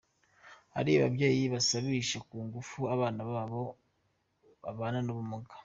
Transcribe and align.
Hari 0.75 0.91
ababyeyi 0.93 1.43
basabisha 1.53 2.17
ku 2.27 2.35
ngufu 2.45 2.79
abana 2.95 3.21
babo 3.31 3.61
babana 4.63 4.99
n’ubumuga 5.03 5.53